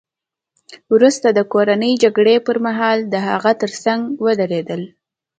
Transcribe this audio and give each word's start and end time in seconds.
وروسته 0.93 1.27
د 1.31 1.39
کورنۍ 1.53 1.93
جګړې 2.03 2.35
پرمهال 2.47 2.97
د 3.13 3.15
هغه 3.27 3.51
ترڅنګ 3.61 4.01
ودرېدل 4.25 4.81